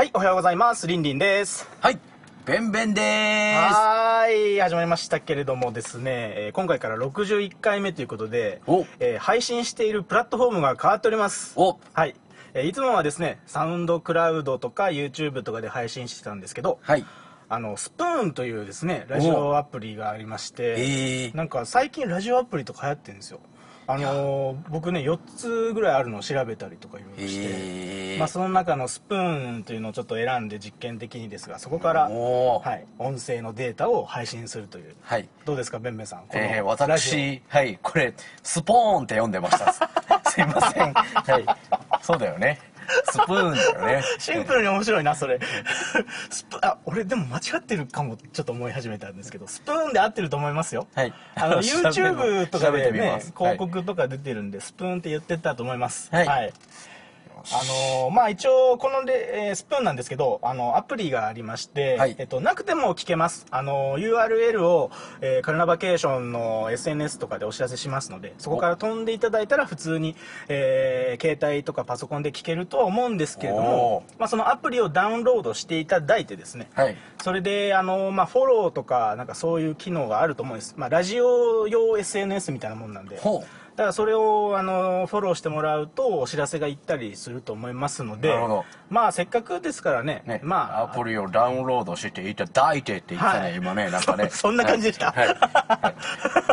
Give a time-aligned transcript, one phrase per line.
[0.00, 0.86] はい、おはようございます。
[0.86, 1.68] リンリンです。
[1.78, 1.98] はい、
[2.46, 6.04] ベンベンでーはーい、始まりましたけれどもですね、
[6.36, 11.52] えー今回から61回目ということでお、えー配信しているプラットフォームが変わっております。
[11.56, 12.14] おはい。
[12.54, 16.90] えーいつもはですね、サウンドクラウドとか YouTube とかで配信してたんですけど、す。
[16.90, 17.04] はい。
[17.50, 23.40] あの、スプーンというですね、ラジオアプリがありまして、えーなんか最近ラジオアプリとか流行ってるんですよ。
[23.92, 35.28] あのー僕ね、4つぐらいあるのを調べたりとかいろいろして、えーまあ、その中のスプーンというのをちょっと選んで実験的にですがそこから、はい、音声のデータを配信するというはい。
[35.44, 36.20] どうですかベンベンさん？
[36.28, 39.72] このえー、私、はい、これ、スポーンって読んでました。
[40.30, 40.92] すいません。
[40.92, 41.46] はい。
[42.02, 42.58] そうだよね。
[43.04, 44.02] スプーンだよね。
[44.16, 45.40] オシンプルに面白いなそれ。
[46.30, 50.86] スプあ俺でも間違ってるかもちょっと思い始めたんですけどスプーンで合ってると思いますよ。
[50.94, 51.12] はい。
[51.34, 56.10] あの YouTube とかでね広告とか出てるんで、スプーンって言ってたと思います。
[56.10, 56.52] はい
[57.52, 57.62] あ
[58.04, 70.16] のまあ一応こので、えースプーンなんですけどあのアプリがありまして、はいえっと、なくても聞けますあの URL を、えーカルナバケーションの SNS とかでお知らせしますのでそこから飛んでいただいたら普通に、
[70.48, 76.96] えー携帯とかパソコンで聞けるとは思うんですけれどもお、まあ、そのアプリをダウンロードしていただいてですね、はい。
[77.22, 83.59] それであの、まあ、フォローとかなんかそういう機能があると思うんです、まあ、ラジオ用 SNS みたいなもんなんでほう。
[83.80, 88.64] だからそれをあのフォローしてもらうとお知らせが行ったりすると思いますのでなるほど。
[88.90, 93.56] まあせっかくですからねね、まあアプリをダウンロードしていただいてって言ってたね、はい。
[93.56, 94.28] 今ね、 なんかね。
[94.28, 95.12] そそんな感じでした？
[95.12, 95.28] はい。
[95.28, 95.36] はい。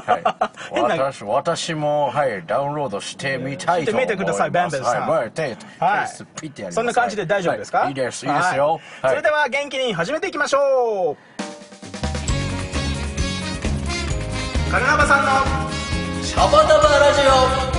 [0.09, 0.99] はい。
[1.03, 4.07] 私、私も、はい、ダウンロードしてみたいと思います。
[4.07, 5.09] してみてくださいベンベンさん。
[5.09, 5.53] はい、はい、手、はい。
[5.53, 6.75] 手ピッてやります。
[6.75, 7.89] そんな感じで大丈夫ですか、はい。
[7.89, 8.79] いいです、いいですよ。
[9.01, 9.09] はい。
[9.09, 11.17] それでは元気に始めていきましょう。
[14.71, 15.76] カルナバさんの
[16.37, 17.77] タバタバラジオ。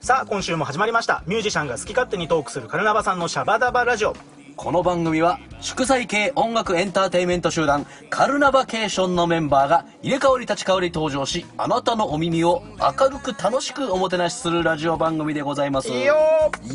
[0.00, 1.22] さあ今週も始まりました。
[1.28, 4.16] ミュージシャンが好き勝手にトークするカルナバさんのシャバダバラジオ。
[4.58, 15.88] この番組は祝祭系音楽エンターテインメント集団カルナバケーションのメンバーが入れ替わり立ち替わり登場しあなたのお耳を明るく楽しくおもてなしするラジオ番組でございます。
[15.90, 16.16] いいよ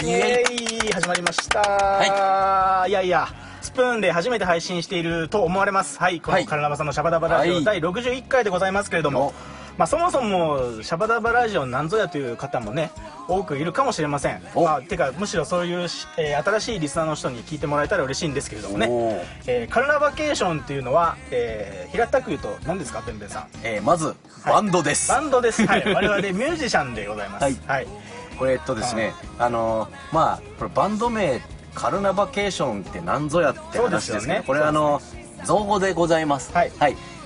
[0.01, 0.07] イ。
[0.07, 0.43] イエ
[0.85, 3.27] イ始まりました、い、やいや
[3.61, 5.99] スプーンで初めて配信していると思われます。
[5.99, 6.43] はいこはい。
[6.43, 7.63] のカルナバさんのシャバダバラジオ、はい。
[7.65, 9.33] 第61回でございますけれども
[9.77, 12.91] まあ、そもそもシャバダバラジオなんぞやという方もね
[13.27, 14.63] 多くいるかもしれません、お。
[14.65, 18.87] まあ、てかむしろそういうし、えー新しいリスナーの人に聞いてもらえたら嬉しいんですけれどもね。
[19.47, 23.47] えーカルナバケーションっていうのは、えー平たく言うと何ですかペンペンさん？
[23.63, 27.43] えーまずバンドです、バンドです、はい、 我々ミュージシャンでございます。
[27.43, 27.57] はい。
[27.65, 27.87] はい。
[28.37, 31.41] これえっとですねあのーまあこれバンド名
[31.73, 35.01] カルナバケーションって何ぞやって話ですけどこれあの
[35.45, 36.53] 造語でございます。
[36.53, 36.71] はい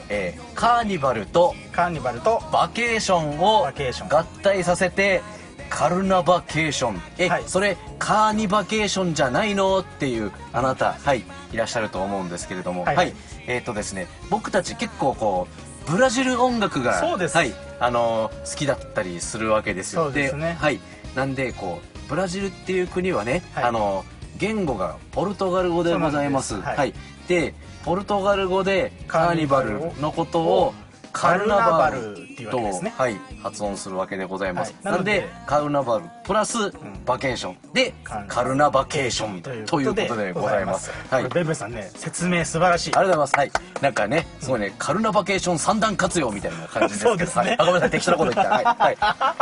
[0.09, 5.21] えーカーニバルとカーニバルとバケーションを合体させて
[5.69, 7.01] カルナバケーション。
[7.17, 7.43] え、はい。
[7.45, 9.79] それカーニバケーションじゃないの？
[9.79, 12.83] っていうあなたはいいらっしゃると思うんですけれども。
[12.83, 13.09] ははい。
[13.09, 13.13] い、
[13.47, 15.47] えっ、とですね僕たち結構こ
[15.87, 17.35] うブラジル音楽がそうです。
[17.37, 20.05] はいあのー好きだったりするわけですよ。
[20.05, 20.57] そうですね。
[20.59, 20.79] はい。
[21.15, 23.63] なんでこうブラジルっていう国はね、はい。
[23.65, 26.49] あのー言語がポルトガル語でございます。
[26.49, 26.79] そうなんです。
[26.79, 26.93] はい、
[27.27, 27.55] で
[27.87, 30.73] ポルトガル語でカーニバルのことを
[31.17, 36.57] カルナバルっていうわとけですねはい、発音するわけでございます、はいなのでなんでカルナバルプラス
[37.05, 37.93] バケーションで
[38.27, 43.57] カルナバケーションということでございますはいベンベンさんね説明素晴らしいありがとうございます。
[43.57, 43.81] はい。
[43.81, 46.99] なんかね、すごいね、カルナバケーション三段活用みたいな感じで。
[46.99, 48.53] そうですねはいあ、ごめんなさい、適当なこと言った。
[48.53, 48.65] はい。
[48.65, 48.97] はい。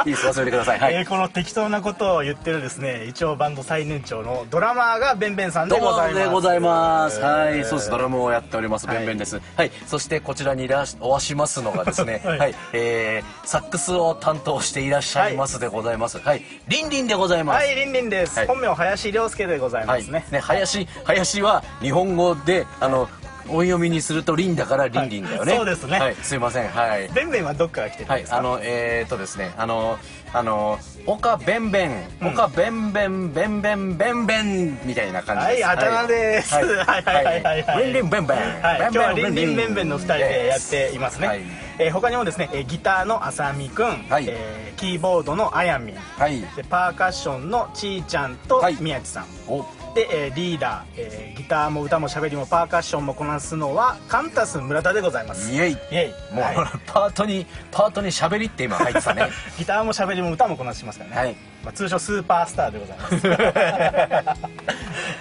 [0.10, 0.80] いいです、忘れてください。
[0.80, 0.94] はい。
[0.94, 7.22] えーこの適当なことを言ってるですね一応バンド最年長のドラマーがベンベンさんでございますでございます。
[7.22, 7.92] はい、えーそうです。
[7.92, 9.40] ドラムをやっております、はいベンベンです。
[9.56, 16.20] はい、そしてこちらにいらしおわしますのがですね、 はいはい、えー、サックスを担当していらっしゃいますでございます。
[16.20, 17.58] はい、リンリンでございます。
[17.58, 23.10] はいリンリンです、はい本名林亮介でございはい、ますね、ね、林、林は日本語で、あの、
[23.48, 25.54] 音読みにするとリンだからリンリンだよね。
[25.54, 26.70] はいそうですねはい、すいません。
[26.70, 27.10] はい。
[27.14, 30.00] ベンベンはどっから来てるんはいで、すか、あの、えー、っとですね、あの、
[30.36, 31.92] あの、岡ベンベン、
[32.22, 32.28] うん。
[32.34, 35.64] 岡ベンベン、ベンベン、ベンベンみたいな感じです。
[35.64, 36.54] はいあだ名です。
[36.54, 36.66] はい。
[36.76, 37.84] はいはいはいはい。
[37.86, 38.38] リンリンベンベン。
[38.62, 41.42] はい、今日はリンリンベンの2人でやっていますね、はい。
[41.80, 44.26] えー他にもですね、えーギターのあさみくん、はい。
[44.28, 45.96] えーキーボードのあやみん。
[45.96, 46.42] はい。
[46.42, 48.78] でパーカッションのちーちゃんとはい。
[48.82, 49.66] 宮地さん、お、
[49.96, 55.52] で、えーリーダー、えーギターも歌もしゃべりもパーカッションもこなすのはカンタス村田でございます。
[55.52, 55.72] イエイ。
[55.72, 56.36] イエイ。
[56.36, 56.56] もう、はい。
[56.86, 59.30] パートに、パートに喋りって今入ってたね。
[59.58, 64.42] ギターもしゃべりも歌もこなしますからね、はいまあ、通称スーパースターでございます。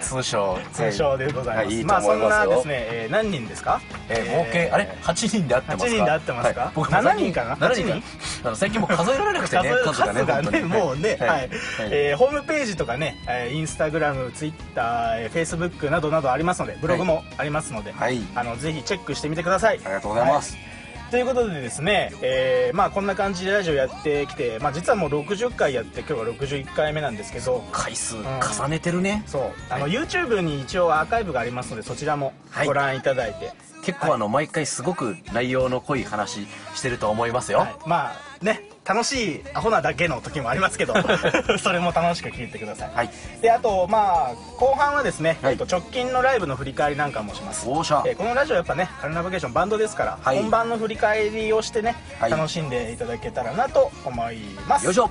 [0.14, 3.81] 通称通称でございます、はいいいとまあそんなですね、えー何人ですか？
[4.08, 6.61] えー合計あれ？8人で合ってますか？8人で合ってますか？
[6.61, 6.70] はい。
[6.75, 8.02] 僕も7人かな？7人8
[8.46, 10.61] あの最近もう数えられなくてね 数数がね数がね。
[10.61, 11.29] もうね、はい。
[11.31, 11.49] はい。
[11.91, 18.20] えーホームページとかね、えーインスタグラムツイッター、えーフェイスブックなどなどありますのでブログもありますので、はい。
[18.35, 19.81] あのぜひチェックしてみてください。
[19.85, 20.55] ありがとうございます。
[20.55, 20.74] はい
[21.14, 29.22] ということでですね、えーまあこんな感じでラジオやってきて、まあ、実はもう60回やって今日は61回目なんですけど回数重ねてるね。
[29.26, 29.43] そう。
[29.70, 32.32] あの YouTube に一応アーカイブがありますのでそちらも
[32.66, 33.52] ご覧いただいて、
[33.84, 37.76] 結構あの毎回すごく内容の濃い話してると思いますよ、はい。
[37.86, 40.94] まあね楽しいアホなだけの時もありますけど。
[41.58, 43.10] それも楽しく聞いてください、はい。
[43.40, 45.52] であとまあ後半はですね、はい。
[45.52, 47.69] えっと直近のライブの振り返りなんかもします。
[47.69, 48.02] おーしゃ。
[48.06, 50.38] えーこのラジオやっぱねカルナバケーションバンドですから、はい。
[50.38, 52.31] 本番の振り返りをしてね、はい。
[52.31, 54.38] 楽しんでいただけたらなと思い
[54.69, 54.84] ます。
[54.84, 55.10] よいしょ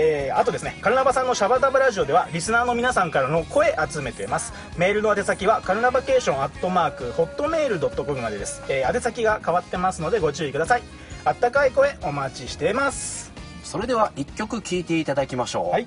[0.00, 4.52] えーあとですねカルナバさんのシャバダバラジオではリスナーの皆さんからの声集めてます。
[4.76, 10.82] メールの宛先はカルナバケーションアットマークホットメールドットコムまでです、えー宛先が変わってますのでご注意ください。
[11.24, 13.32] あったかい声お待ちしています。
[13.64, 15.86] それでは1曲聴いていただきましょう、はい。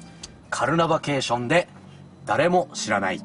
[0.49, 1.69] カルナバケーションで
[2.25, 3.21] 誰も知らない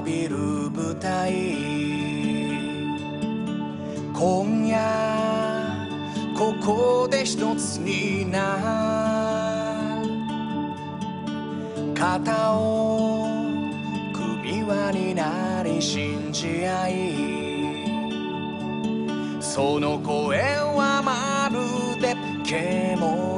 [0.00, 0.36] びる
[0.70, 1.32] 舞台
[4.14, 4.78] 今夜
[6.38, 10.08] ここで一つになる
[11.94, 13.26] 肩を
[14.14, 17.42] 組輪になり信じ合い。
[19.40, 20.40] その声
[20.74, 21.60] はまる
[22.00, 23.31] で獣。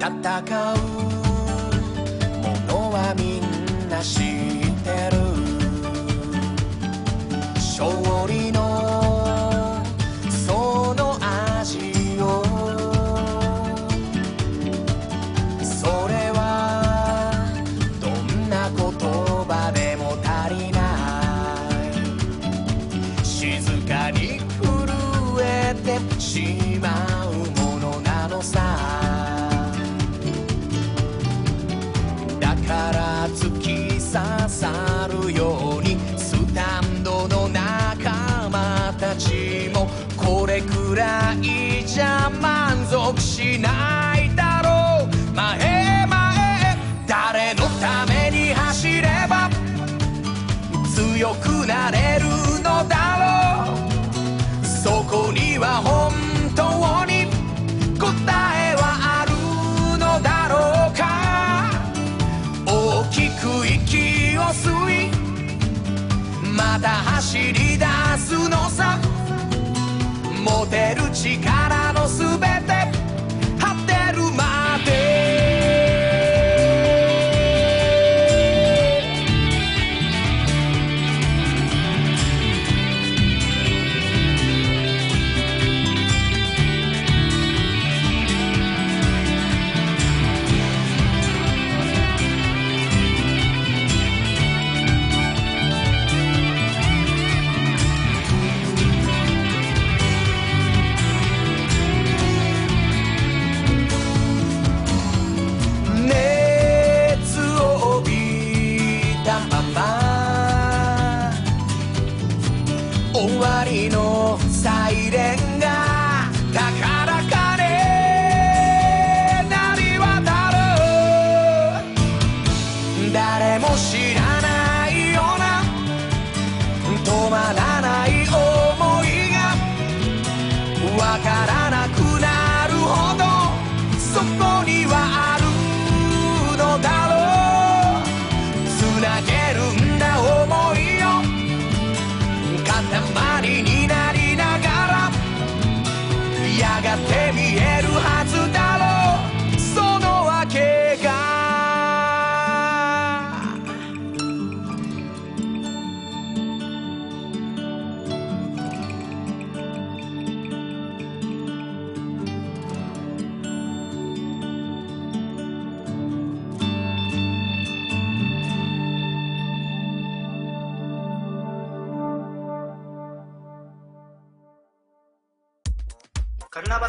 [0.00, 0.12] 戦う
[2.40, 3.42] ものはみん
[3.90, 4.22] な知っ
[4.82, 5.20] てる。
[7.54, 8.59] 勝利の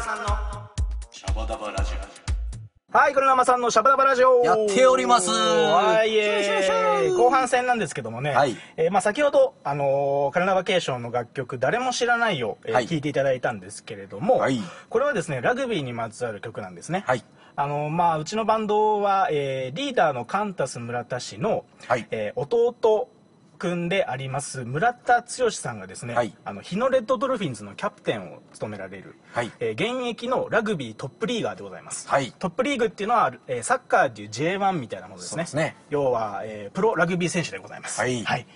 [0.02, 0.24] さんの
[1.12, 1.92] シャバダバラジ
[2.92, 4.44] はい、カルナバさんのシャバダバラジオ。
[4.44, 5.30] やっております。
[5.30, 8.56] はい、えー、後半戦なんですけどもね、はい。
[8.76, 12.86] えーまあ、先ほど、あのーカルナバケーションの楽曲「誰も知らないよ」えーはい。
[12.86, 14.60] 聞いていただいたんですけれども、はい。
[14.90, 17.24] これはですねラグビーにまつわる曲なんですね、はい。
[17.54, 22.08] あのーまあ、うちのバンドは、えーリーダーのカンタス村田氏の、はい。
[22.10, 23.08] えー弟
[23.62, 26.34] くんであります村田剛さんがですね、はい。
[26.44, 29.52] あの日野レッドドルフィンズのキャプテンを務められる、はい。
[29.60, 32.32] えー現役のラグビートップリーガーでございます、はい。
[32.40, 35.46] トップリーグっていうのは、えーサッカーっていう J1 みたいなものですね。
[35.54, 35.76] ね。
[35.90, 38.00] 要は、えープロラグビー選手でございます。
[38.00, 38.46] はい。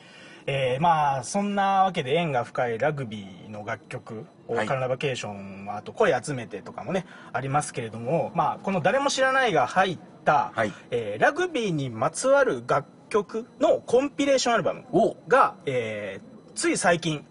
[0.46, 10.72] えーまあそんなわけで縁が深いラグビーの楽曲カラナバケーションはあと声集めてとかもねありますけれども、まあ、この「誰も知らない」が入った、はい。
[10.90, 12.86] えーラグビーにまつわる楽
[13.16, 15.16] 曲のコンピレーションアルバムお。
[15.28, 17.26] が、えーつい最近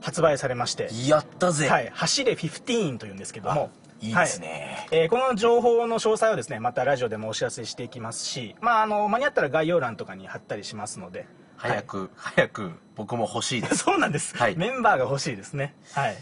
[0.00, 0.88] 発売されまして。
[1.06, 3.70] やったぜ、はい、走れ15というんですけども。
[4.00, 4.86] いいですね。
[4.90, 11.26] はいえーこの情報の詳細をですねまたラジオでもお知らせしていきますし、まあ、あの間に合ったら概要欄とかに貼ったりしますので。
[11.56, 13.76] 早く、早く僕も欲しいです。
[13.84, 14.56] そうなんです、はい。
[14.56, 15.74] メンバーが欲しいですね。
[15.92, 16.16] はい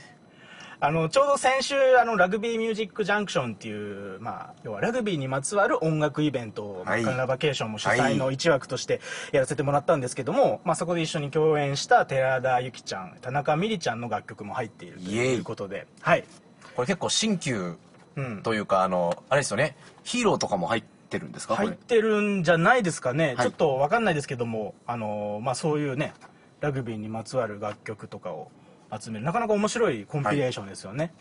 [0.81, 7.03] あのちょうど先週あのラグビーミュージックジャンクションっていう、まあ、要はラグビーにまつわる音楽イベントを、はい。
[7.03, 9.01] カナダバケーションも主催の一枠として
[9.33, 15.89] やらせてもらったんですけども、まあ、そこで一緒に共演した寺田由紀ちゃん田中美里ちゃんの楽曲も入っているということで。
[16.01, 16.25] はい、
[16.77, 17.77] これ結構新旧
[18.17, 19.77] うん、というかあのあれですよね。
[20.03, 21.55] ヒーローとかも入ってるんですか？
[21.55, 23.47] 入ってるんじゃないですかね、はい。
[23.47, 26.15] ちょっと分かんないですけども、あのーまあ、そういうね
[26.61, 28.51] ラグビーにまつわる楽曲とかを
[28.97, 29.25] 集める。
[29.25, 31.13] なかなか面白いコンピレーションですよね、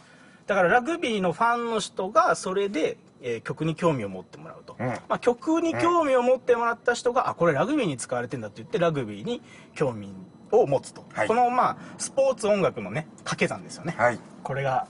[0.45, 4.87] だからラグビーのファンの人がそれで、えー曲に興味を持ってもらうと、うん。
[4.87, 9.41] まあ、曲に興味を持ってもらった人が、あこれラグビーに使われてんだって言ってラグビーに
[9.73, 10.13] 興味
[10.51, 11.27] を持つと、はい。
[11.27, 14.19] このまあスポーツ音楽のね掛け算ですよね、はい。
[14.43, 14.87] これが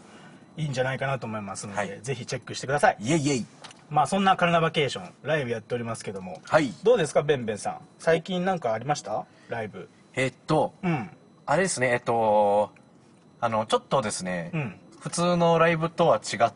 [0.57, 1.99] いいんじゃないかなと思いますので、はい。
[2.01, 2.97] ぜひチェックしてください。
[2.99, 3.45] イエイイエイ。
[3.89, 6.41] まあそんなカルナバケーションライブやっておりますけども。
[6.43, 6.73] はい。
[6.83, 7.79] どうですかベンベンさん。
[7.99, 9.25] 最近なんかありました？
[9.47, 9.87] ライブ。
[10.13, 11.09] えっとうん
[11.47, 12.69] あれですねえっと
[13.39, 14.79] あのちょっとですね、うん。
[14.99, 16.53] 普通のライブとは違っ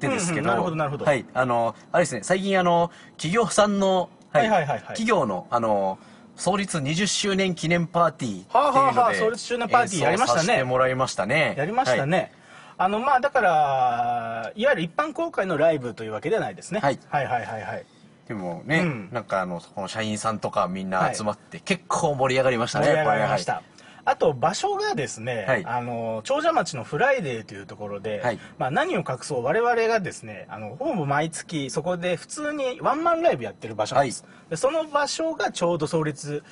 [0.00, 1.04] てですけど、うんうんなるほどなるほど。
[1.04, 5.98] はいあのあれですね最近あの企業さんの、はいはいはいはい企業のあの
[6.36, 10.40] 創立20周年記念パーティーっていうので、はあはあはあ創立周年パーティーやりましたね。
[10.40, 11.54] 演奏させてもらいましたね。
[11.56, 12.32] やりましたね、
[12.76, 16.98] あのまあだからいわゆる一般公開のライブというわけではないですね、はい。
[17.08, 17.86] はいはいはいはい。
[18.28, 19.08] でもね、うん。
[19.12, 23.62] なんかあのこの社員さんとかみんな集まって、結構盛り上がりましたね盛り上がりました、こ
[24.06, 25.64] あと場所がですね、はい。
[25.66, 28.38] あの長者町のフライデーというところで、はい。
[28.56, 36.44] まあ、何を隠そう我々がですねあのほぼ毎月そこで普通にワンマンライブやってる場所なんです、でその場所がちょうど創立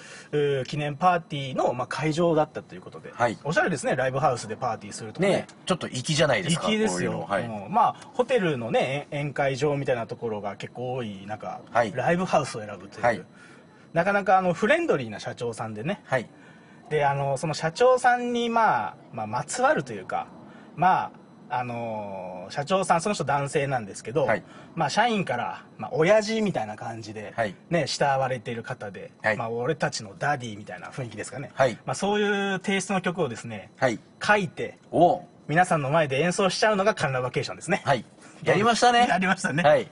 [0.66, 3.38] 記念パーティーの、まあ、会場だったということで、はい。
[3.44, 5.32] おしゃれですねライブハウスでパーティーするとかね。
[5.32, 7.28] れねちょっと粋じゃないですか粋ですよ。
[7.30, 7.36] こ
[7.68, 11.92] うまあホテルのね宴会場みたいなところが結構多い中、はい。
[11.94, 13.24] ライブハウスを選ぶという、はい。
[13.92, 16.28] なかなかあのフレンドリーな社長さんでねはい
[16.90, 20.26] であのその社長さんに、まあ、まあまつわるというか
[20.76, 21.10] まあ
[21.50, 24.42] あの社長さんその人男性なんですけど、はい。
[24.74, 27.54] まあ、社員から、まあ親父みたいな感じで、はい。
[27.70, 29.36] ね、慕われている方で、はい。
[29.36, 31.78] まあ、俺たちのダディみたいな雰囲気ですかね、はい。
[31.84, 34.00] まあ、そういうテイストの曲をですねはい。
[34.22, 35.22] 書いてお。
[35.46, 37.82] 皆さんの前で演奏しちゃうのがカルナバケーションですね。
[37.84, 38.04] はい。
[38.42, 39.06] やりましたね。
[39.10, 39.88] やりましたね、はい。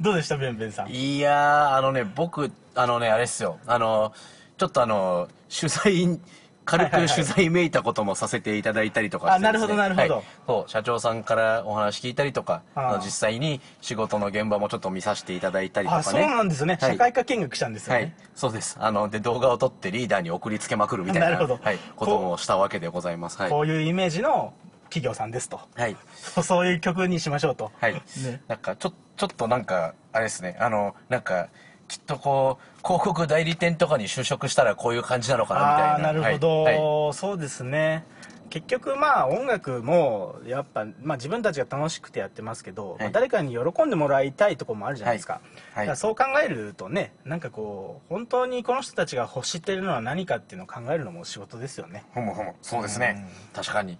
[0.00, 0.90] どうでしたベンベンさん？
[0.90, 3.58] いやーあのね僕あのねあれっすよ。
[3.66, 4.12] あの
[4.58, 6.18] ちょっとあの取材
[6.64, 10.14] 軽く取材めいたこともさせていただいたりとかしてなるほどなるほど。
[10.14, 12.62] はいそう社長さんからお話聞いたりとか
[13.04, 16.02] 実際に仕事の現場もちょっと見させていただいたりとかね。
[16.02, 16.92] あそうなんですね、はい。
[16.92, 18.76] 社会科見学したんですよね、はい、そうです。
[18.80, 21.58] あの、で、動画を撮ってリーダーに送りつけまくるみたいな、なるほど。
[21.62, 23.38] はい、こともしたわけでございます。
[23.38, 23.50] はい。
[23.50, 24.52] こういうイメージの
[24.84, 25.60] 企業さんですと。
[25.74, 25.96] はい。
[26.42, 27.70] そういう曲にしましょうと。
[27.80, 27.94] はい。
[27.94, 28.00] ね。
[28.48, 31.48] なんか、ちょ、ちょっとなんか、あれですね、あの、なんか、
[31.92, 36.12] きっとこう、広告代理店とかに就職したらこういう感じなのかなみたいな。
[36.12, 36.74] なるほど、はい。
[36.74, 37.12] はい。
[37.12, 38.06] そうですね。
[38.48, 45.42] 結局まあ音楽もやっぱ、まあ、自分たちが楽しくてやってますけど、まあ誰かに喜んでもらいたいところもあるじゃないですか,、
[45.74, 45.86] はい。
[45.88, 45.96] はい。
[45.98, 52.04] そう考えるとねなんかこう本当にこの人たちが欲してるのは何かっていうのを考えるのも仕事ですよね。
[52.14, 52.56] ほもほも。
[52.62, 53.26] そうですね。
[53.52, 53.98] 確かに。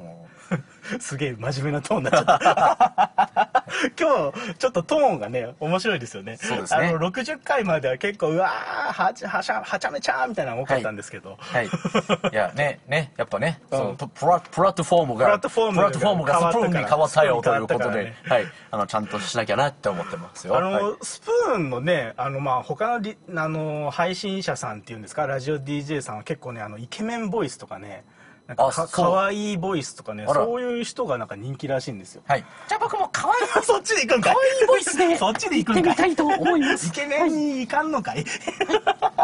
[0.00, 0.26] も
[0.98, 3.64] すげえ真面目なトーンになっちゃった。
[3.98, 6.36] 今日ちょっとトーンがね面白いですよね。
[6.36, 6.88] そうですね。
[6.88, 11.66] あの60回までは結構うわーはちはしゃはちゃめちゃーみたいなのが多かったんですけど、うはい。
[12.32, 18.44] いや、ね、ね、やっぱね、うんそのププラプラットフォームが、プラットフォームがプラットフォームがスプーンに変わったよということでね、はい。
[18.72, 20.56] あの、ちゃんとしなきゃなって思ってますよ。
[20.56, 20.94] あの、はい。
[21.02, 25.26] スプーンのねあのまあ他のリあの配信者さんっていうんですか？
[25.26, 28.04] ラジオ DJ さんは結構ねあのイケメンボイスとかね
[28.50, 32.44] なんかかかわいいボイスとかねあらそういう人がなんか人気らしいんですよはい。
[32.68, 38.24] じゃあ僕も可愛い そっちで行くんかいいボイスで そっちで行くんかい行ってみたいと思いますイケメンに行かんのかい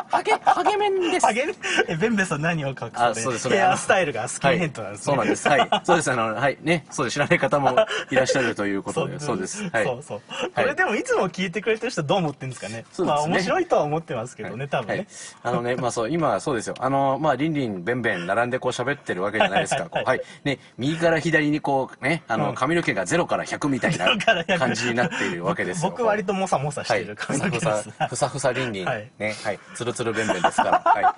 [0.09, 1.47] ハゲ、ハゲメンですハゲ
[1.89, 5.49] えベンベさん何を隠あすそうですそれヘアスタイルがスキンヘッドなんですね、はい、そうなんです。
[5.49, 5.85] はい。
[5.85, 6.13] そうです。
[6.13, 6.59] あの、はい。
[6.63, 6.87] ね。
[6.91, 7.15] そうです。
[7.15, 7.71] 知らない方も
[8.11, 9.19] いらっしゃるということで。
[9.21, 9.69] そうです。
[9.71, 9.85] はい。
[9.85, 10.21] そうそう。
[10.55, 12.85] これでもいつも聞いてくれてる人どう思ってるんですかね。
[12.93, 14.95] そうですねまあ面白いとは思ってますけどね、多分ね。
[14.95, 15.07] はい、
[15.43, 16.75] あのね、まあそう、今はそうですよ。
[16.79, 19.89] あの、まあ、リンリン、ベンベン、並んでこう喋ってるわけじゃないですか。
[19.91, 20.21] はい。
[20.45, 25.91] ね、右から左にこう、ね、あの、髪の毛が0から100みたい0から100な感じになっているわけですよ。
[25.91, 27.01] 僕割とモサモサしはい。
[27.01, 29.59] てるふ髪の毛さふさです。、ふさふさリンリン、はいね、はい。
[29.75, 30.83] つるつるベンベンですから。
[30.85, 31.17] は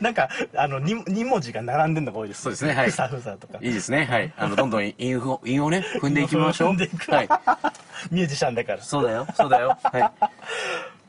[0.00, 2.42] なんか、あの、2, 二文字が並んでるのが多いです。
[2.42, 3.66] そうですねはいふさふさとかい。。
[3.66, 4.04] いいですね。
[4.04, 4.32] はい。
[4.36, 6.68] あの、どんどん韻を、韻をね、踏んでいきましょう。
[6.70, 7.28] 踏んでいくはい。
[8.10, 8.82] ミュージシャンだから。
[8.82, 9.76] そうだよ、そうだよ。
[9.82, 10.12] はい。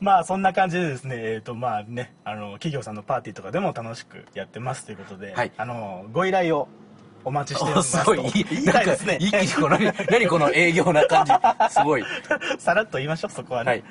[0.00, 6.68] まあそんな感じでですね、えっ、とまあね、あの、企業さんのパーティーとかでも楽しくやってますということで、はいあの、ご依頼を
[7.24, 7.98] お待ちしておりおますと。
[7.98, 9.18] すごい、い言い、たいですね。
[9.20, 11.32] 一気にこの、何、何この営業な感じ。
[11.70, 12.04] すごい。
[12.58, 13.70] さらっと言いましょう、そこはね。
[13.70, 13.84] はい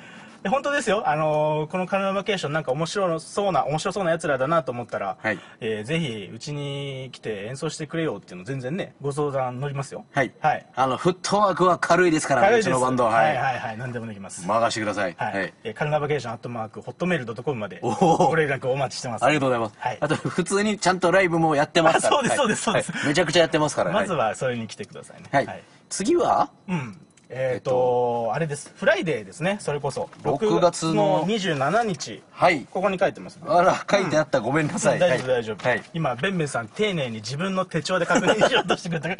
[0.46, 10.04] で本当ですよ、あのーこのカナダバケーションなんか面白そうな、面白そうな奴らだなと思ったら、はいえーぜひ、うちに来て演奏してくれよっていうの全然ね、ご相談乗りますよ。
[10.12, 10.32] はい。
[10.40, 10.66] はい。
[10.76, 13.10] あの、フットワークは軽いですから、軽いうですちのバンドは。
[13.10, 13.36] ははいい。
[13.36, 14.46] はいはい、何でもできます。
[14.46, 15.14] 任してください。
[15.18, 15.52] ははいい。
[15.64, 19.74] えーカルナバケーションアットマークホットメールドットコムまでおーご連絡お待ちしてますありがとうございます。
[19.78, 22.18] はいあと、普通にちゃんとライブもやってますから。
[22.18, 23.90] あそうですそうですそうですはいめちゃくちゃやってますから。
[23.92, 25.46] まずははそれに来てくださいねい。
[25.46, 25.62] はい。
[25.88, 26.50] 次は？
[26.68, 32.66] うんえっ、とあれですフライデーですねそれこそ6月の27日はい。
[32.70, 34.40] ここに書いてますねあら、書いてあった。
[34.40, 34.98] ごめんなさい。
[34.98, 35.82] 大丈夫はい大丈夫、はい。
[35.94, 39.14] 今ベンベンさん丁寧に自分の手帳で確認しようとしてくれた、は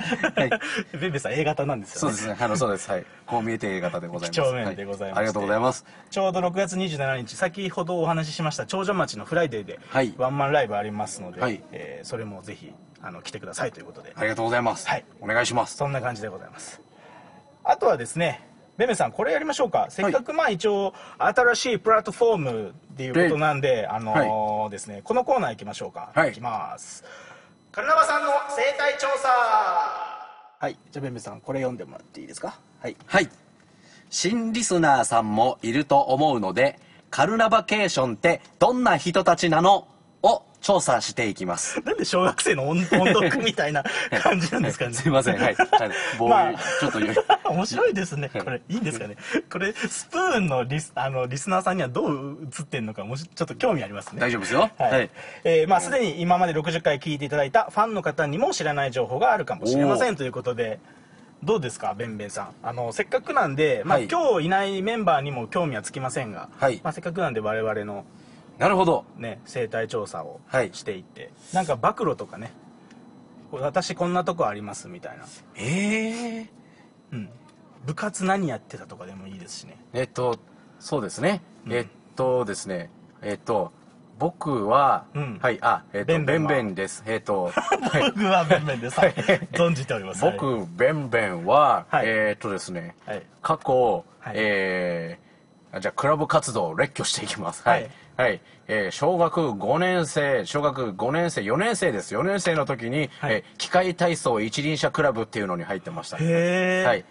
[0.46, 0.50] い
[1.00, 2.36] ベンベンさん A 型なんですよ、ね、そうですね。
[2.38, 2.90] あの、そうです。
[2.90, 3.06] はい。
[3.26, 4.36] こう見えて A 型でございます。
[4.36, 5.86] 几帳面でございましてはありがとうございます。
[6.10, 14.88] ちょうど6月27日先ほどお話ししました長者町のフライデーではいワンマンライブありますので、はいえーそれもぜひあの来てくださいということでありがとうございます。
[14.88, 15.76] はいお願いします。
[15.76, 16.85] そんな感じでございます
[17.68, 18.40] あとはですね
[18.76, 19.86] ベンベンさんこれやりましょうか。
[19.88, 26.10] せっかくまあ一応新しいプラットフォームっていうことなんであのーですねこのコーナー行きましょうか。
[26.14, 26.32] はい。
[26.32, 27.02] きます。
[27.72, 29.28] カルナバさんの生態調査。
[30.58, 30.78] はい。
[30.90, 32.58] じゃあベンベンさんこれ読んでもらっていいですか？
[32.80, 32.96] はい。
[33.06, 33.28] はい。
[34.10, 36.78] 新リスナーさんもいると思うので、
[37.10, 39.88] カルナバケーションってどんな人たちなの？
[40.22, 41.80] を調査していきます。
[41.84, 43.84] なんで小学生の音 音読みたいな
[44.20, 45.36] 感じなんですかねすいません。
[45.36, 45.54] はい。
[45.54, 46.98] はい、棒、まあちょっと。
[47.48, 49.16] 面白いですねこれいいんですかね
[49.48, 54.68] これスプーンのリスあのリスナーさんにはどう映ってんのかもしちょっと興味ありますね大丈夫ですよ。
[54.76, 55.10] はい、はい。
[55.44, 60.80] えーまあすでに今まで60回聞いていただいたファンの方にも知らない情報があるかもしれませんということで
[61.44, 62.48] どうですかベンベンさん？
[62.64, 68.04] あのせっかくなんで、まあはい今日いないメンバーにも興味はつきませんが、はいまあ、せっかくなんで我々の、
[68.58, 69.04] なるほど。
[69.16, 70.70] ね、生態調査をはい。
[70.72, 72.52] していって、なんか暴露とかね。
[73.52, 75.24] 私こんなとこありますみたいな、
[75.56, 76.46] ええ
[77.12, 77.30] うん、
[77.86, 79.76] 部活何やってたとかでもいいですしね。
[79.92, 80.38] えっと、
[80.80, 81.42] そうですね。
[81.66, 81.72] うん。
[81.72, 82.90] えっとですね。
[83.22, 83.72] えっと、
[84.18, 85.38] 僕は、うん。
[85.40, 87.04] はい、あ、えっと、ベンベンです。
[87.06, 88.10] えっと、 はい。
[88.10, 89.14] 僕はベンベンです、はい。
[89.52, 90.22] 存じております。
[90.22, 92.08] 僕、ベンベンは、はい。
[92.08, 93.22] えっとですね、はい。
[93.42, 94.34] 過去、はい。
[94.36, 95.18] え
[95.80, 97.62] じゃあクラブ活動を列挙していきます。
[97.62, 97.82] はい。
[98.16, 98.40] はい、はい。
[98.68, 102.14] えー小学5年生小学5年生4年生です。
[102.14, 103.34] 4年生の時に、はい。
[103.34, 106.16] えー機械体操一輪車クラブっていうのに入ってました。
[106.16, 107.04] へえ、はい。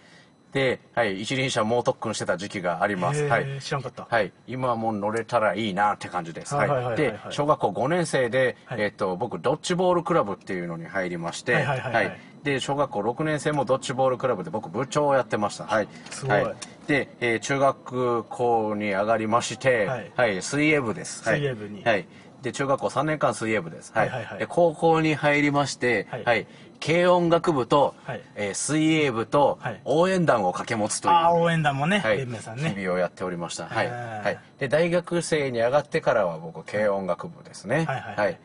[0.55, 3.25] で、はい、一輪車猛特訓してた時期があります。
[3.27, 3.59] はい。
[3.59, 4.07] 知らんかった。
[4.09, 4.31] はい。
[4.47, 6.55] 今はもう乗れたらいいなって感じです。
[6.55, 6.97] はいはいはいはい。
[6.97, 8.81] で、小学校5年生で、はい。
[8.81, 11.93] えっと、僕、ドッジボールクラブっていうのに入りまして、はいはいはい。
[11.93, 15.65] はいで、小学校6年生もドッジボールクラブで僕、部長をやってました。
[15.65, 15.87] はい。
[16.11, 16.55] すごいはい
[16.87, 21.27] で、えー中学校に上がりまして、はいはい、水泳部です。
[21.27, 22.07] はい水泳部にはい。
[22.43, 23.91] で、中学校3年間水泳部です。
[23.95, 24.09] はい。
[24.09, 26.47] はいはいはいで、高校に入りまして、はいはい。
[26.85, 33.65] 軽音楽部と、はいえー水泳部とはい応援団を掛け持つという、ああ応援団もね、はい、さんね日々をやっておりました。
[33.65, 33.89] はい。
[33.89, 34.39] はい。
[34.59, 37.77] で、大学生に上がってからは僕、軽音楽部ですね。
[37.77, 38.39] はいはいはい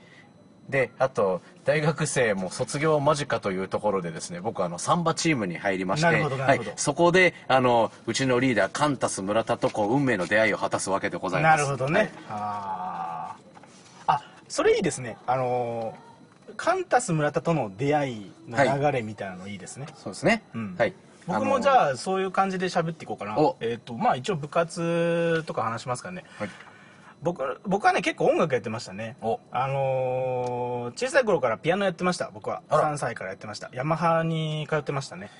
[0.70, 6.60] で、あと、大学生も卒業間近というところでですね、僕、あの、サンバチームに入りまして、はい。
[6.74, 11.62] そこで、あの、うちのリーダー、カンタス村田とこう、運命の出会いを果たすわけでございます。
[11.62, 12.10] なるほどね、はい。
[12.26, 13.36] あ
[14.48, 15.16] それいいですね。
[15.26, 16.10] あのー
[16.56, 20.42] カンタス村田との出会いの流れみたいなのいいですね、そうですね。
[20.52, 20.74] うん。
[20.76, 20.94] はい。
[21.26, 23.38] 僕もじあゃあそういう感じで喋っていこうかな。
[23.38, 23.56] お。
[23.60, 26.24] えっ、とまあ一応部活とか話しますかね。
[26.40, 26.50] の、はい。
[27.22, 29.16] 僕僕はね結構音楽やってましたね。
[29.20, 29.40] お。
[29.52, 32.62] あのー小さい頃からピアノやってました僕は。
[32.68, 32.92] あら。
[32.92, 33.70] 3歳からやってました。
[33.72, 35.30] ヤマハに通ってましたね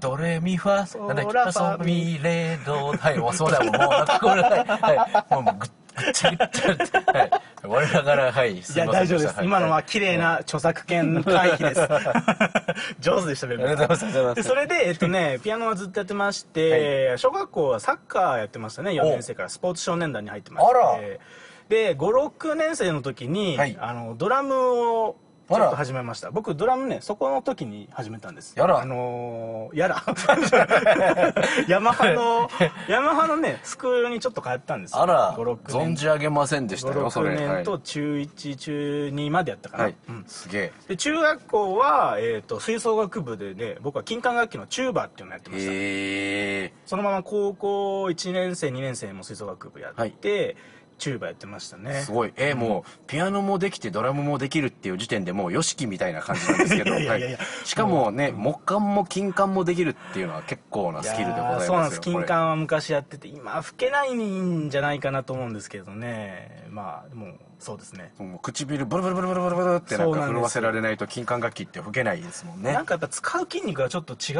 [0.00, 2.92] ドレミファソラファソミレド。
[2.92, 7.30] はいもうそうだもうもうなんかこれはいはいもうもうぐっちゃぐっちゃってはい
[7.62, 20.66] 我ながらはいいやすいません大丈夫です、し今のは綺麗な著作権回避です上手でしたねありがとうございますでそれでえっとねピアノはずっとやってまして、小学校はサッカーやってましたね4年生からスポーツ少年団に入ってまし
[20.98, 21.20] て
[21.68, 26.30] で56年生の時に、はいあのドラムをちょあらっと始めました。
[26.30, 28.54] 僕ドラムねそこの時に始めたんです。
[28.58, 28.80] やら。
[28.80, 30.02] あのーやら。
[31.68, 32.48] ヤマハの
[32.88, 35.02] ヤマハのねスクールにちょっと通ったんですよ。
[35.02, 35.34] あら。
[35.36, 35.92] 56年。
[35.92, 37.36] 存じ上げませんでしたよそれ。
[37.36, 39.96] 56年とは中1中2までやったかな、いはい。
[40.08, 40.24] うん。
[40.26, 40.72] すげえ。
[40.88, 50.56] で中学校は、えー、と吹奏楽部でね僕は金管楽器のチューバーっていうのをやってました、へえそのまま高校1年生2年生も吹奏楽部やって、
[50.98, 52.02] チューバーやってましたね。
[52.02, 52.32] すごい。
[52.36, 57.46] えーもうピアノもできてドラムもできるっていう時点でもう YOSHIKI みたいな感じなんですけど いやいやいやはい。
[57.64, 62.00] しかもね木管も金管もできるっていうのは結構なスキルでございますよそうなんです。
[62.00, 66.66] 金管は昔やってて今吹けないんじゃないかなと思うんですけどね。
[66.70, 68.12] まあでもそうですね。
[68.18, 74.34] もう唇ブルブルブルブルブルブルってなんか震わせられないと金管楽器って吹けないですもんねなんかやっぱ使う筋肉がちょっと違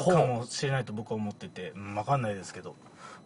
[0.00, 2.74] うかもしれないと僕は思ってて、うん、分かんないですけど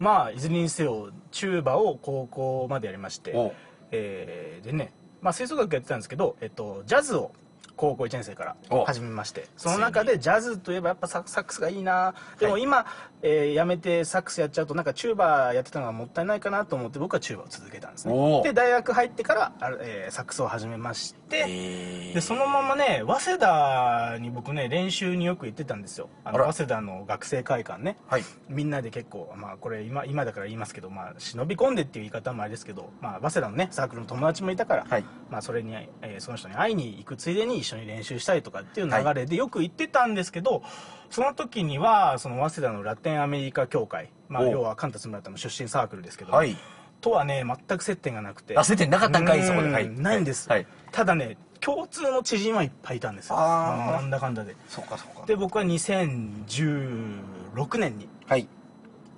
[0.01, 3.53] まあいずれにせよチューバを高校までやりましてお、
[3.93, 7.33] えーでね、まあ、吹奏楽やってたんですけど、えっと、ジャズを
[7.81, 8.85] 高校1年生からお。
[8.85, 9.47] 始めまして。
[9.57, 12.15] その中でジャズといえばやっぱササックスがいいな。
[12.39, 12.85] でも今、
[13.23, 26.11] えーやめてサックスやっちゃうとなんかチューバーやってたのがもったいないかなと思って僕はチューバーを続けたんですおねで大学入ってから、あえーサックスを始めまして、えでそのままね早稲田に僕ね練習によく行ってたんですよ。
[26.25, 27.97] あの早稲田の学生会館ね。
[28.09, 28.25] はい。
[28.51, 35.05] みんなで結構まあこれ今今だから言いますけどまあ忍び込んでっていう言い方もあれですけどまあ早稲田のねサークルの友達もいたから、はい。
[35.31, 40.63] まあそれに、えーその人に会いに行くついでに一緒に練習したりとかっていう流れでよく行ってたんですけど、
[41.11, 46.57] その時にはその早稲田のラテンアメリカ協会まあお要はカンタス村田の出身サークルですけど、はい。
[47.01, 48.57] とはね全く接点がなくて。
[48.57, 49.69] あ接点なかったんかいそこで。
[49.69, 49.91] うんはい。
[49.91, 50.67] ないんです、はい。
[50.93, 53.37] ただね共通の知人はいっぱいいたんですよ。
[53.39, 53.93] あー。
[53.93, 54.55] なんだかんだで。
[54.69, 55.27] そうかそうか。
[55.27, 58.47] で僕は2016年にはい。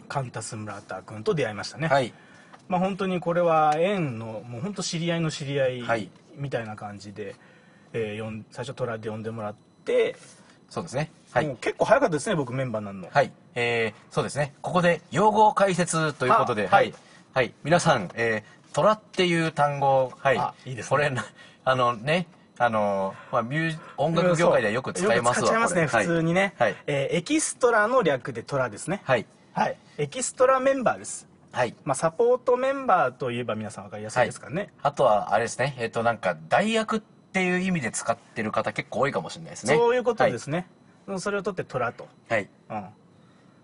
[0.09, 2.12] カンタス村田君と出会いましたね、はい。
[2.69, 6.11] まあ本当にこれは縁のもう本当知り合いの知り合はいい。
[6.37, 7.35] みたいな感じで、
[7.92, 10.16] えー最初トラで呼んでもらって、
[10.68, 11.11] そうですね。
[11.33, 11.57] はい。
[11.61, 14.55] 結構早かったですね僕メンバーになるの、はい、えー、そうですね。
[14.62, 16.85] ここで用語解説ということで、あはい。
[16.87, 16.94] はい、
[17.35, 20.88] はい、皆さん、えー、虎っていう単語、はい、あいいですね。
[20.88, 21.24] これな、
[21.64, 22.26] あのね、
[22.59, 25.46] あの、まあ、ミュー音楽業界ではよく使いますわ。
[25.46, 29.02] よく使っちゃいますね普通にね、はい、えーエキストラの略でトラですね。
[29.05, 29.76] はい、はい。
[29.98, 31.28] エキストラメンバーです。
[31.52, 31.74] はい。
[31.85, 37.02] まあサポートメンバーといえば皆さん分かりやすいですかね、あとは、あれですね、えっ、と、なんか、代役っ
[37.33, 39.75] ていう意味で使ってる方結構多いかもしれないですね。
[39.75, 40.66] そういうことですね、
[41.18, 42.49] それを取ってトラと、はい。
[42.71, 42.77] うん。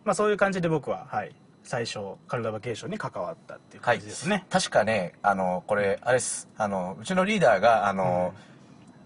[0.05, 6.49] まあ、そういう感じで僕は、はい、最初カルダバケーションに関わったっていうはい感じですね、確かねあのこれあれです。
[6.57, 8.33] あのうちのリーダーがあの、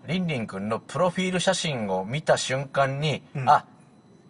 [0.07, 0.27] りん。
[0.27, 3.51] りんくんのプロフィール写真を見た瞬間に、うん。
[3.51, 3.64] あ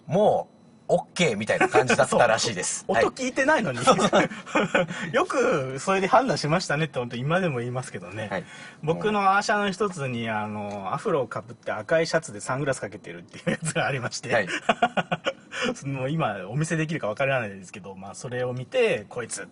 [0.06, 0.51] もう
[0.92, 2.84] OK みたいな感じだったらしいです。
[2.86, 3.04] はい。
[3.04, 3.78] 音聞いてないのに。
[5.12, 8.44] よくそれで判断しましたねって本当今でも言いますけどね、はい。
[8.82, 14.48] 僕のアーシャの一つにあのアフロをかぶって赤いシャツでサングラスかけてるっていうやつがありまして、はい。
[15.86, 19.48] もう今お見せできるかわからないですけど、まあ、それを見てこいつはい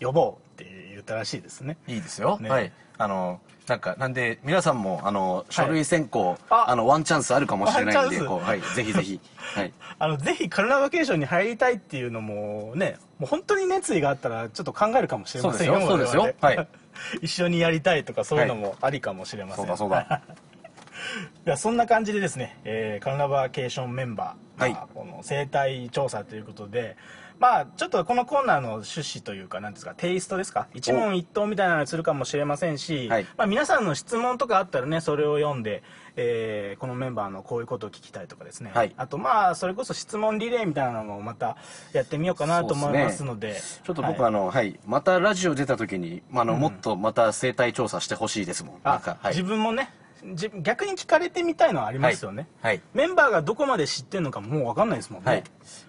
[0.00, 1.76] 呼ぼうって言ったらしいですね。
[1.86, 2.48] いいですよ、ね。
[2.48, 2.72] はい。
[2.98, 16.32] あのなんかなんで皆さんもあの書類選考、ああのワンチャンスあるかもしれないんでこう、はい、ぜひぜひ、 はい、あのぜひカルナバケーションに入りたいっていうのもねもう本当に熱意があったらちょっと考えるかもしれませんよそうですよ。
[16.40, 16.52] は。
[16.52, 16.68] い。
[17.20, 20.22] 一緒にやりたいとかそういうのもありかもしれません、そうだそうだ。
[21.44, 24.88] ではそんな感じでですね、えーカルナバケーションメンバーが、はい。
[24.94, 26.96] この生態調査ということで
[27.38, 30.68] まあちょっとこのコーナーの趣旨というかなんですかテイストですか？
[30.74, 33.26] 一問一答みたいなのにするかもしれませんし、はい。
[33.36, 35.82] まあ、皆さんの質問とかあったらねそれを読んで、
[36.16, 38.94] えーこのメンバーのこういうことを聞きたいとかですね、はい。
[38.96, 41.56] あとまあそれこそ質問リレーみたいなのもまた
[41.92, 43.60] やってみようかなと思いますので。
[43.84, 44.28] ちょっと僕、はい。
[44.28, 44.78] あのはい。
[44.86, 48.74] またラジオ出た時に、まあ、あのもっとまた生態調査してほしいですもん。
[48.82, 49.32] なんあか、はい。
[49.32, 52.80] 自分もねじ逆に聞かれてみたいのはありますよね、はい。
[52.94, 55.44] メンバーがどこまで知ってるのかももう分かんないですもんね、はい、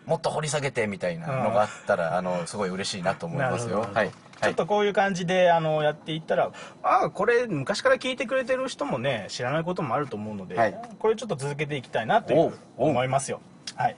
[0.05, 3.87] もっと掘り下げてみたいなのがあったら、あのすごい嬉しいなと思いますよ。
[3.93, 4.11] はい。
[4.41, 6.51] ちょっとこういう感じであのやっていったら
[6.83, 10.79] ああこれ昔から聞いてくれてる人もね知らないこともあると思うので、はい。
[10.99, 13.41] これちょっと続けていきたいなという思いますよ。
[13.75, 13.95] はい、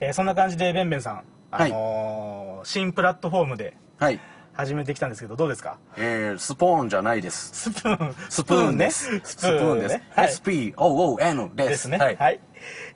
[0.00, 4.20] えーそんな感じでベンベンさん、あのー新プラットフォームではい
[4.56, 5.78] 始めてきたんですけどどうですか？
[5.96, 7.70] えー、スポーンじゃないです。
[7.70, 9.88] スプーンスプーンですスプーンね。
[9.88, 10.72] です、はい。
[10.74, 11.68] SPOON です。
[11.68, 11.98] ですね。
[11.98, 12.36] ははい。
[12.36, 12.40] い、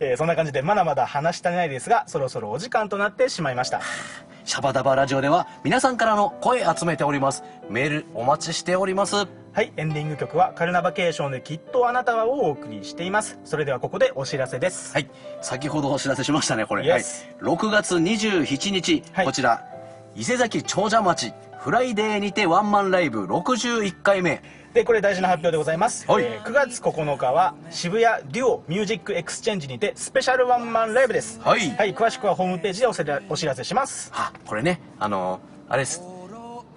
[0.00, 3.80] えーそんな感じでまだまだ話したないですがそろそろお時間となってしまいました。
[4.44, 7.42] シャバダバラジオでは皆さんからの声集めております。
[7.68, 9.16] メールお待ちしております。
[9.16, 9.72] はい。
[9.76, 13.38] エンディング曲は「カルナバケーションできっとあなたは」をお送りしています。
[13.44, 14.92] それではここでお知らせです。
[14.94, 15.10] はい。
[15.42, 19.26] 先ほどお知らせしましたねこれ、はい、6月27日、はい。
[19.26, 19.64] こちら
[20.14, 24.42] 伊勢崎長者町フライデーにてワンマンライブ61回目。
[24.74, 26.24] でこれ大事な発表でございます、はい。
[26.24, 31.40] えー9月9日は渋谷デュオミュージックエクスチェンジにてスペシャルワンマンライブです。
[31.40, 31.60] はい。
[31.94, 34.12] 詳しくはホームページでおせらお知らせします。
[34.14, 36.00] あこれねあのあれです。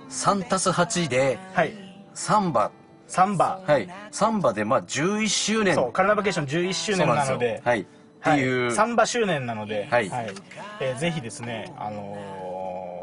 [0.10, 1.74] 3たす8ではい。
[2.13, 2.72] サンバ。
[3.08, 3.62] サンバ。
[3.65, 3.88] はい。
[4.10, 5.76] サンバでまあ11周年。
[5.76, 7.62] そうカルナバケーション11周年なので。
[7.63, 7.82] はい。
[7.82, 7.86] っ
[8.24, 10.12] ていう、はい、サンバ周年なので、はい。
[10.80, 12.41] えーぜひですね、あのー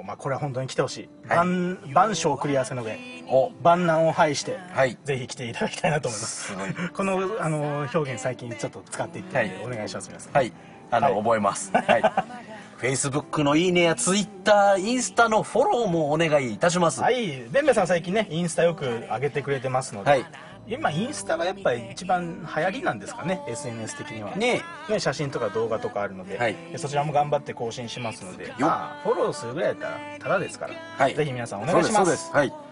[0.08, 1.36] まあ、これは本当に来てほしい、はい。
[1.36, 2.98] 万万象クリアせの上。
[3.28, 3.52] お。
[3.62, 4.96] 万難を排して、はい。
[5.04, 6.54] ぜひ来ていただきたいなと思います。
[6.96, 10.32] この、あのー表現最近ちょっと使っていってお願いします皆さん。
[10.32, 10.50] はい。
[10.90, 11.22] あの、はい。
[11.22, 11.70] 覚えます。
[11.74, 12.02] はい。
[12.80, 17.02] Facebook のいいねや Twitter インスタのフォローもお願いいたします。
[17.02, 17.42] はい。
[17.50, 20.24] ベンベさん最近ねインスタよく上げてくれてますので、はい
[20.68, 24.36] 今インスタがやっぱり一番流行りなんですかね SNS 的には。
[24.36, 24.62] ね。
[24.88, 26.56] ね、写真とか動画とかあるので,、はい。
[26.72, 31.14] でそちらも頑張って更新しますので、まあ、フォローするぐらいだったらタダですから、はい。
[31.14, 32.32] ぜひ皆さんお願いしますそうです。
[32.32, 32.67] はい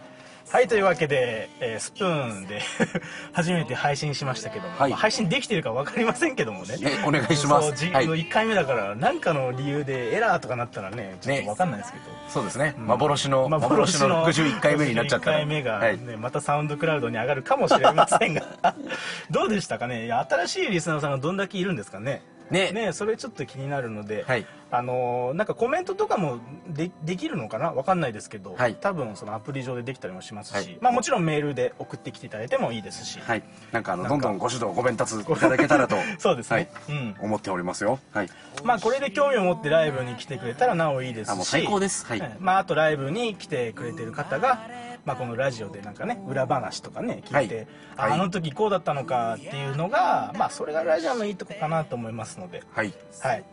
[0.49, 2.61] はいというわけで、えースプーンで
[3.35, 4.91] 初めて配信しましたけども、はい。
[4.91, 6.77] まあ配信できてるか分かりませんけどもね。
[6.77, 7.69] ねお願いします。
[7.69, 8.07] そうじはい。
[8.07, 15.39] 1回目だから何かの理由でエラーとかなったらねちょっと分かんないですけど、そうですね、幻の幻の61回目になっちゃったら。
[15.39, 15.99] 61回目が、はい。
[15.99, 18.43] ねまたサウンドクラウドに上がるかもしれませんが。
[19.31, 20.11] どうでしたかね？
[20.13, 22.23] 新しいリスナーさんがどんだけいるんですかね？
[22.51, 22.71] ね。
[22.71, 27.71] ねそれちょっと気になるので、はいあのーなんかコメントとかもでできるのかな？
[27.73, 28.75] わかんないですけど、はい。
[28.75, 30.79] 多分そのアプリ上でできたりもしますし、はい。
[30.81, 33.45] まあ、もちろんメールで送ってきていただいてもいいですし、はい。
[33.71, 35.97] なんかあのどんどんご指導ご鞭達いただけたらと。
[36.19, 36.57] そうですね。
[36.57, 36.69] はい。
[36.89, 37.17] うん。
[37.21, 38.01] 思っておりますよ。
[38.13, 38.29] はい。
[38.65, 41.31] まあこれで興味を持ってライブに来てくれたらなおいいですし。
[41.31, 42.05] あもう最高です。
[42.07, 42.37] はい。
[42.41, 44.61] まあ、あとライブに来てくれてる方が、
[45.05, 47.67] まあ、このラジオでなんかね裏話とかね聞いて、はい。
[47.97, 48.13] あはい。
[48.15, 52.65] あの時こうだったのかっていうのが、まあ、それがラジオのいいとこかなと思いますので。
[52.73, 52.93] はい。
[53.21, 53.45] はい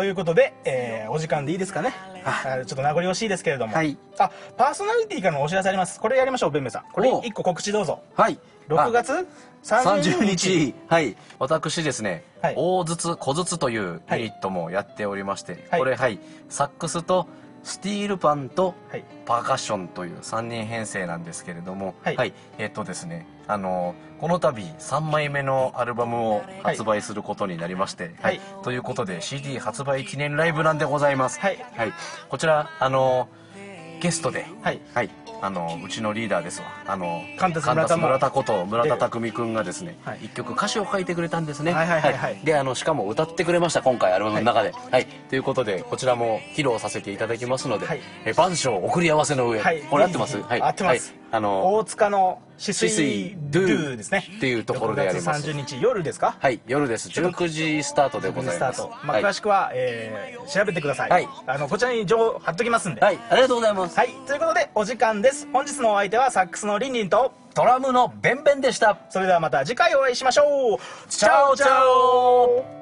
[0.00, 1.92] ということで、えーお時間でいいですかね？
[2.24, 3.98] ちょっと名残惜しいですけれども、はい。
[4.18, 6.00] あパーソナリティからのお知らせあります。
[6.00, 6.84] これやりましょうベンベさん。
[6.90, 8.00] これお1個告知どうぞ。
[8.14, 8.38] はい。
[8.70, 9.12] 6月
[9.62, 10.48] 30 30日。
[10.48, 10.74] 日。
[10.88, 11.16] はい。
[11.38, 12.54] 私ですね、はい。
[12.56, 15.80] 大筒小筒というユニットもやっておりまして、はい。
[15.80, 16.18] これはい。
[16.48, 17.26] サックスと
[17.62, 19.04] スティールパンとはい。
[19.26, 22.32] パーカッションという3人編成なんですけれどもはい。
[22.58, 28.40] えっとですねあのこの度3枚目のアルバムを発売することになりまして、はい。
[28.62, 31.40] ということで CD 発売記念ライブなんでございます。
[31.40, 31.58] はい。
[32.28, 33.28] こちらあの
[34.00, 34.80] ゲストではい。
[34.94, 35.10] はい、
[35.42, 36.66] あのうちのリーダーですわ。
[36.86, 38.06] あのカンタス村田も。
[38.06, 40.18] 村田こと村田匠君がですね、はい。
[40.22, 41.72] 一曲歌詞を書いてくれたんですね。
[41.72, 42.40] はいはいはいはい。
[42.44, 44.72] であのしかも歌ってくれました今回アルバムの中で。
[44.90, 48.00] はい、ということでこちらも披露させていただきますので、はい。
[48.24, 49.80] え番章送り合わせの上、はい。
[49.82, 50.40] これ合ってます？
[50.42, 50.62] はい。
[50.62, 51.12] 合ってます。
[51.12, 54.26] はい、あの大塚の止水ドゥですね。
[54.36, 55.48] っていうところでやります。
[55.48, 56.36] 6月30日夜ですか？
[56.38, 57.08] はい夜です。
[57.08, 58.82] 19時スタートでございます。
[59.04, 61.28] まあはい、詳しくは、えー調べてください、はい。
[61.46, 63.00] あのこちらに情報貼っときますんで。
[63.00, 65.46] はい、ありがとうございます、はい、ということでお時間です。
[65.52, 68.98] 本日のお相手はサックスのリンリンとドラムのベンベンでした。
[69.10, 70.78] それではまた次回お会いしましょう。
[71.08, 72.79] チャオチャオ